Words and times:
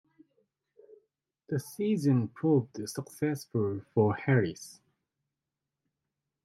The 1.49 1.59
season 1.59 2.29
proved 2.29 2.89
successful 2.89 3.81
for 3.93 4.15
Harris. 4.15 4.81